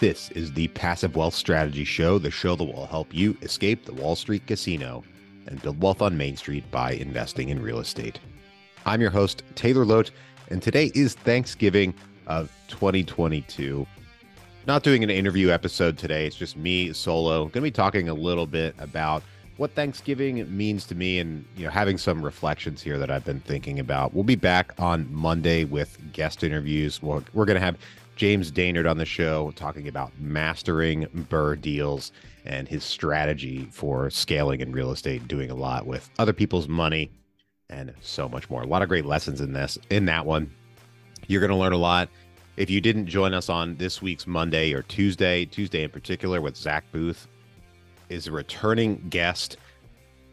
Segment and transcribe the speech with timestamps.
[0.00, 3.92] This is the Passive Wealth Strategy Show, the show that will help you escape the
[3.92, 5.02] Wall Street casino
[5.48, 8.20] and build wealth on Main Street by investing in real estate.
[8.86, 10.12] I'm your host, Taylor Loht,
[10.50, 11.94] and today is Thanksgiving
[12.28, 13.84] of 2022.
[14.68, 17.40] Not doing an interview episode today, it's just me solo.
[17.46, 19.24] Going to be talking a little bit about
[19.56, 23.40] what Thanksgiving means to me and you know having some reflections here that I've been
[23.40, 24.14] thinking about.
[24.14, 27.02] We'll be back on Monday with guest interviews.
[27.02, 27.76] We're, we're going to have
[28.18, 32.10] James Dainard on the show talking about mastering BRRRR deals
[32.44, 37.12] and his strategy for scaling in real estate, doing a lot with other people's money
[37.70, 38.62] and so much more.
[38.62, 40.52] A lot of great lessons in this in that one.
[41.28, 42.08] You're going to learn a lot.
[42.56, 46.56] If you didn't join us on this week's Monday or Tuesday, Tuesday in particular with
[46.56, 47.28] Zach Booth
[48.08, 49.58] is a returning guest.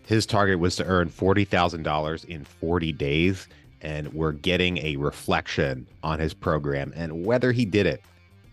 [0.07, 3.47] His target was to earn $40,000 in 40 days
[3.81, 8.01] and we're getting a reflection on his program and whether he did it.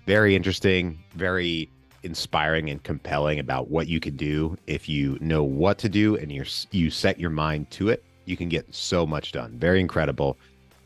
[0.06, 1.70] Very interesting, very
[2.02, 6.32] inspiring and compelling about what you can do if you know what to do and
[6.32, 8.04] you you set your mind to it.
[8.24, 9.58] You can get so much done.
[9.58, 10.36] Very incredible.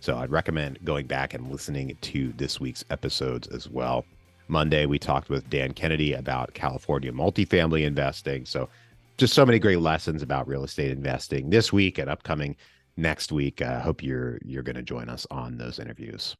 [0.00, 4.04] So I'd recommend going back and listening to this week's episodes as well.
[4.48, 8.46] Monday we talked with Dan Kennedy about California multifamily investing.
[8.46, 8.68] So
[9.16, 12.56] just so many great lessons about real estate investing this week and upcoming
[12.96, 13.62] next week.
[13.62, 16.36] I uh, hope you're you're going to join us on those interviews.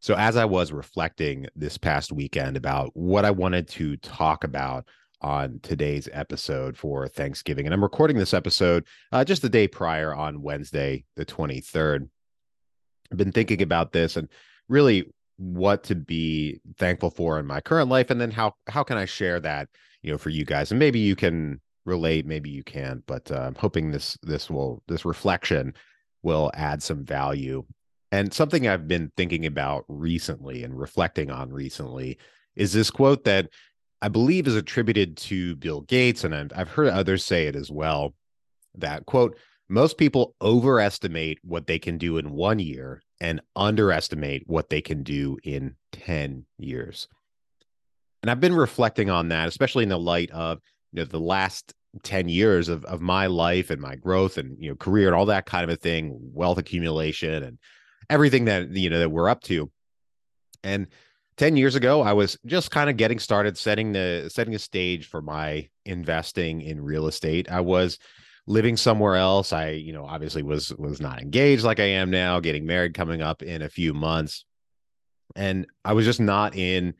[0.00, 4.86] So as I was reflecting this past weekend about what I wanted to talk about
[5.20, 10.14] on today's episode for Thanksgiving, and I'm recording this episode uh, just the day prior
[10.14, 12.08] on Wednesday, the 23rd.
[13.10, 14.28] I've been thinking about this and
[14.68, 18.98] really what to be thankful for in my current life, and then how how can
[18.98, 19.68] I share that
[20.02, 23.40] you know for you guys, and maybe you can relate maybe you can't but uh,
[23.40, 25.74] i'm hoping this this will this reflection
[26.22, 27.64] will add some value.
[28.10, 32.18] And something i've been thinking about recently and reflecting on recently
[32.56, 33.50] is this quote that
[34.00, 38.14] i believe is attributed to bill gates and i've, heard others say it as well
[38.76, 39.36] that quote
[39.68, 45.02] most people overestimate what they can do in one year and underestimate what they can
[45.02, 47.08] do in 10 years.
[48.22, 50.60] And i've been reflecting on that especially in the light of
[50.92, 54.70] you know the last 10 years of, of my life and my growth and you
[54.70, 57.58] know career and all that kind of a thing wealth accumulation and
[58.10, 59.70] everything that you know that we're up to.
[60.64, 60.88] And
[61.36, 65.06] 10 years ago i was just kind of getting started setting the setting a stage
[65.06, 67.50] for my investing in real estate.
[67.50, 67.98] I was
[68.46, 69.52] living somewhere else.
[69.52, 73.22] I you know obviously was was not engaged like i am now getting married coming
[73.22, 74.44] up in a few months.
[75.36, 76.94] And i was just not in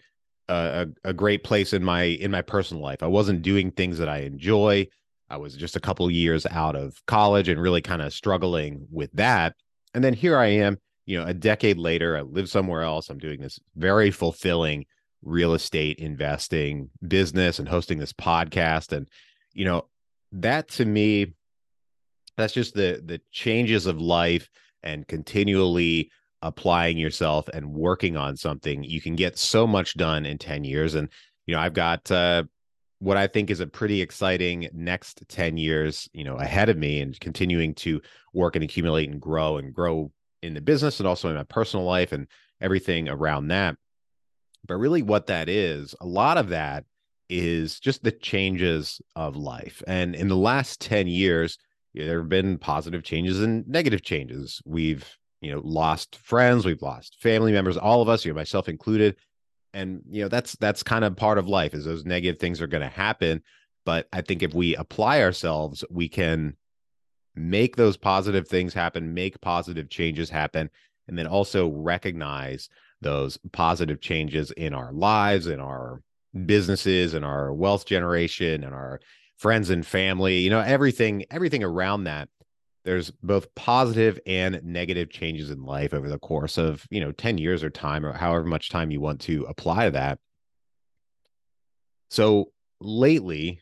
[0.48, 3.02] a, a great place in my in my personal life.
[3.02, 4.88] I wasn't doing things that I enjoy.
[5.30, 9.12] I was just a couple years out of college and really kind of struggling with
[9.12, 9.54] that.
[9.94, 13.10] And then here I am, you know, a decade later, I live somewhere else.
[13.10, 14.86] I'm doing this very fulfilling
[15.22, 19.08] real estate investing business and hosting this podcast and
[19.54, 19.86] you know,
[20.32, 21.34] that to me
[22.36, 24.48] that's just the the changes of life
[24.82, 26.10] and continually
[26.42, 30.94] applying yourself and working on something, you can get so much done in 10 years.
[30.94, 31.08] And,
[31.46, 32.44] you know, I've got uh,
[33.00, 37.00] what I think is a pretty exciting next 10 years, you know, ahead of me
[37.00, 38.00] and continuing to
[38.32, 40.12] work and accumulate and grow and grow
[40.42, 42.26] in the business and also in my personal life and
[42.60, 43.76] everything around that.
[44.66, 46.84] But really, what that is, a lot of that
[47.28, 49.82] is just the changes of life.
[49.86, 51.58] And in the last 10 years,
[51.94, 54.60] there have been positive changes and negative changes.
[54.64, 55.04] We've
[55.40, 59.16] you know lost friends we've lost family members all of us you know myself included.
[59.74, 62.66] And you know that's that's kind of part of life is those negative things are
[62.66, 63.42] going to happen.
[63.84, 66.56] But i think if we apply ourselves we can
[67.34, 70.70] make those positive things happen make positive changes happen
[71.06, 72.68] and then also recognize
[73.00, 76.02] those positive changes in our lives in our
[76.46, 79.00] businesses and our wealth generation and our
[79.36, 82.28] friends and family you know everything everything around that
[82.88, 87.36] there's both positive and negative changes in life over the course of you know 10
[87.36, 90.18] years or time or however much time you want to apply to that
[92.08, 93.60] so lately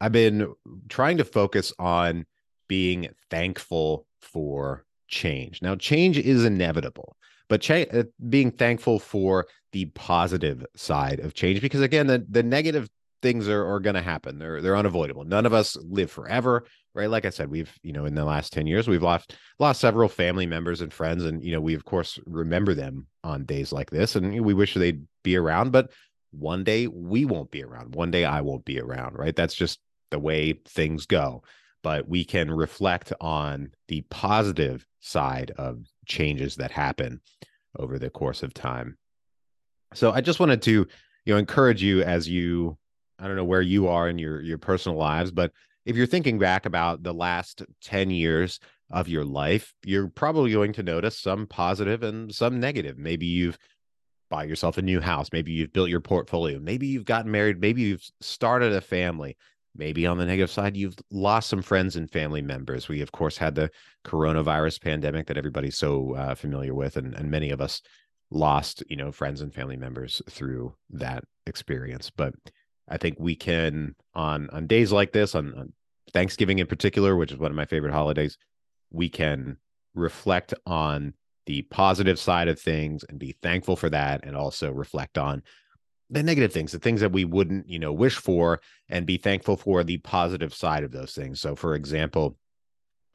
[0.00, 0.54] i've been
[0.88, 2.24] trying to focus on
[2.68, 7.16] being thankful for change now change is inevitable
[7.48, 12.44] but cha- uh, being thankful for the positive side of change because again the, the
[12.44, 12.88] negative
[13.24, 14.38] things are, are going to happen.
[14.38, 15.24] They're they're unavoidable.
[15.24, 17.10] None of us live forever, right?
[17.10, 20.08] Like I said, we've you know in the last ten years we've lost lost several
[20.08, 23.90] family members and friends, and you know we of course remember them on days like
[23.90, 25.72] this, and we wish they'd be around.
[25.72, 25.90] But
[26.30, 27.94] one day we won't be around.
[27.94, 29.34] One day I won't be around, right?
[29.34, 29.80] That's just
[30.10, 31.42] the way things go.
[31.82, 37.20] But we can reflect on the positive side of changes that happen
[37.78, 38.96] over the course of time.
[39.92, 40.86] So I just wanted to
[41.24, 42.78] you know encourage you as you
[43.18, 45.52] I don't know where you are in your your personal lives, but
[45.84, 48.60] if you're thinking back about the last 10 years
[48.90, 52.98] of your life, you're probably going to notice some positive and some negative.
[52.98, 53.58] Maybe you've
[54.30, 57.82] bought yourself a new house, maybe you've built your portfolio, maybe you've gotten married, maybe
[57.82, 59.36] you've started a family.
[59.76, 62.88] Maybe on the negative side, you've lost some friends and family members.
[62.88, 63.72] We, of course, had the
[64.06, 67.82] coronavirus pandemic that everybody's so uh, familiar with, and, and many of us
[68.30, 72.08] lost, you know, friends and family members through that experience.
[72.08, 72.34] But
[72.88, 75.72] I think we can on on days like this, on, on
[76.12, 78.38] Thanksgiving in particular, which is one of my favorite holidays,
[78.90, 79.56] we can
[79.94, 81.14] reflect on
[81.46, 85.42] the positive side of things and be thankful for that, and also reflect on
[86.10, 89.56] the negative things, the things that we wouldn't, you know, wish for, and be thankful
[89.56, 91.40] for the positive side of those things.
[91.40, 92.36] So, for example,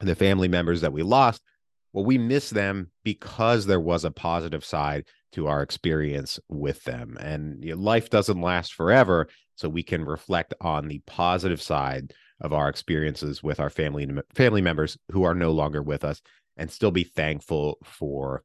[0.00, 1.42] the family members that we lost,
[1.92, 7.16] well, we miss them because there was a positive side to our experience with them.
[7.20, 9.28] And you know, life doesn't last forever.
[9.56, 14.62] So we can reflect on the positive side of our experiences with our family family
[14.62, 16.22] members who are no longer with us
[16.56, 18.42] and still be thankful for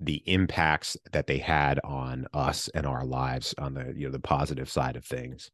[0.00, 4.18] the impacts that they had on us and our lives on the you know the
[4.18, 5.50] positive side of things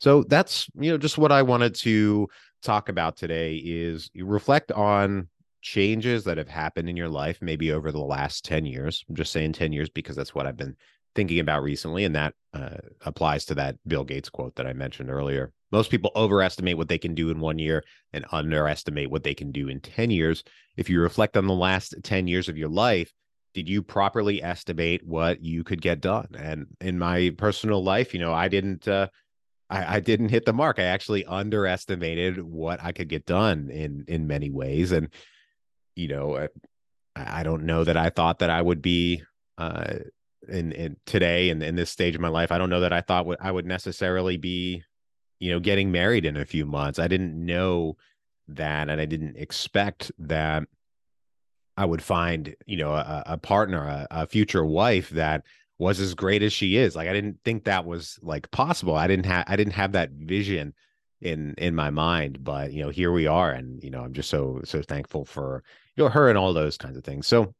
[0.00, 2.28] so that's you know just what i wanted to
[2.62, 5.28] talk about today is you reflect on
[5.62, 9.32] changes that have happened in your life maybe over the last 10 years i'm just
[9.32, 10.76] saying 10 years because that's what i've been
[11.14, 15.10] thinking about recently and that uh, applies to that bill gates quote that i mentioned
[15.10, 19.34] earlier most people overestimate what they can do in one year and underestimate what they
[19.34, 20.44] can do in 10 years
[20.76, 23.12] if you reflect on the last 10 years of your life
[23.54, 26.28] did you properly estimate what you could get done?
[26.38, 29.08] And in my personal life, you know, I didn't uh,
[29.68, 30.78] I, I didn't hit the mark.
[30.78, 34.92] I actually underestimated what I could get done in in many ways.
[34.92, 35.08] And
[35.96, 36.48] you know, I,
[37.16, 39.22] I don't know that I thought that I would be
[39.58, 39.94] uh
[40.48, 42.52] in in today and in, in this stage of my life.
[42.52, 44.82] I don't know that I thought I would necessarily be,
[45.38, 46.98] you know, getting married in a few months.
[46.98, 47.96] I didn't know
[48.48, 50.64] that and I didn't expect that
[51.76, 55.44] I would find, you know, a, a partner, a, a, future wife that
[55.78, 56.94] was as great as she is.
[56.94, 58.96] Like I didn't think that was like possible.
[58.96, 60.74] I didn't have I didn't have that vision
[61.20, 64.30] in in my mind, but you know, here we are and you know, I'm just
[64.30, 65.62] so so thankful for
[65.96, 67.26] you know her and all those kinds of things.
[67.26, 67.54] So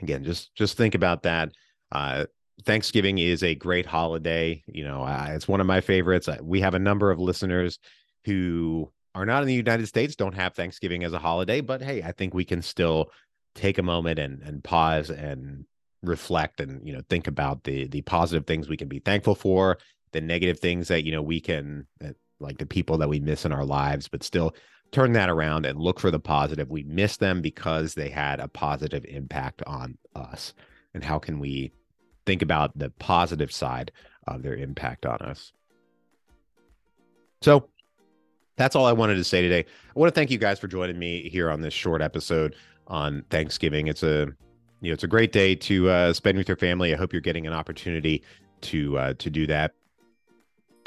[0.00, 1.52] again, just just think about that.
[1.92, 2.26] Uh
[2.64, 4.64] Thanksgiving is a great holiday.
[4.66, 6.28] You know, uh, it's one of my favorites.
[6.42, 7.78] We have a number of listeners
[8.24, 12.02] who are not in the United States don't have Thanksgiving as a holiday, but hey,
[12.02, 13.10] I think we can still
[13.54, 15.64] take a moment and and pause and
[16.02, 19.78] reflect and you know think about the the positive things we can be thankful for,
[20.12, 21.86] the negative things that you know we can
[22.40, 24.54] like the people that we miss in our lives, but still
[24.92, 26.70] turn that around and look for the positive.
[26.70, 30.54] We miss them because they had a positive impact on us.
[30.94, 31.72] And how can we
[32.26, 33.92] think about the positive side
[34.26, 35.52] of their impact on us?
[37.42, 37.68] So
[38.56, 39.64] that's all I wanted to say today.
[39.94, 42.56] I want to thank you guys for joining me here on this short episode
[42.88, 43.86] on Thanksgiving.
[43.86, 44.26] It's a
[44.80, 46.92] you know it's a great day to uh, spend with your family.
[46.92, 48.22] I hope you're getting an opportunity
[48.62, 49.74] to uh, to do that.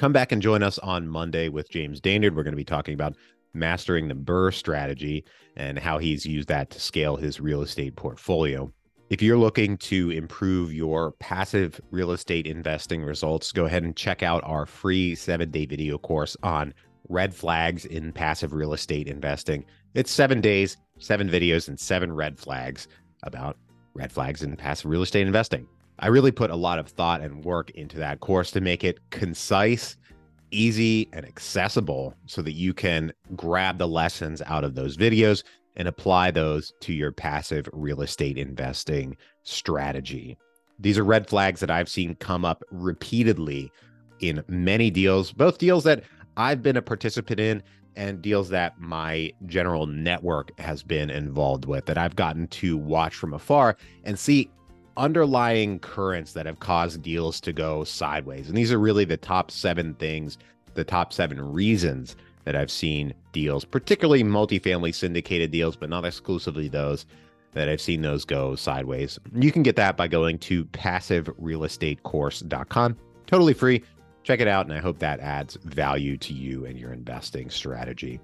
[0.02, 2.36] Come back and join us on Monday with James Dainard.
[2.36, 3.16] We're going to be talking about
[3.54, 5.24] mastering the BRRRR strategy
[5.56, 8.74] and how he's used that to scale his real estate portfolio.
[9.12, 14.24] If you're looking to improve your passive real estate investing results, go ahead and check
[14.24, 16.74] out our free seven day video course on
[17.08, 19.64] red flags in passive real estate investing.
[19.94, 22.88] It's seven days, seven videos, and seven red flags
[23.22, 23.56] about
[23.94, 25.68] red flags in passive real estate investing.
[26.00, 29.00] I really put a lot of thought and work into that course to make it
[29.12, 29.98] concise,
[30.50, 35.44] easy, and accessible so that you can grab the lessons out of those videos
[35.76, 40.38] and apply those to your passive real estate investing strategy.
[40.80, 43.72] These are red flags that I've seen come up repeatedly
[44.20, 46.04] in many deals, both deals that
[46.38, 47.64] I've been a participant in
[47.96, 53.16] and deals that my general network has been involved with that I've gotten to watch
[53.16, 54.50] from afar and see
[54.98, 58.48] underlying currents that have caused deals to go sideways.
[58.48, 60.38] And these are really the top seven things,
[60.74, 66.68] the top seven reasons that I've seen deals, particularly multifamily syndicated deals, but not exclusively
[66.68, 67.06] those
[67.54, 69.20] that I've seen those go sideways.
[69.36, 72.98] You can get that by going to passiverealestatecourse.com.
[73.28, 73.84] Totally free
[74.24, 74.66] check it out.
[74.66, 78.20] And I hope that adds value to you and your investing strategy.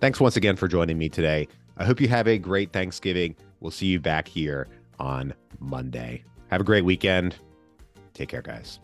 [0.00, 1.48] Thanks once again for joining me today.
[1.76, 3.36] I hope you have a great Thanksgiving.
[3.60, 6.24] We'll see you back here on Monday.
[6.50, 7.36] Have a great weekend.
[8.14, 8.80] Take care, guys.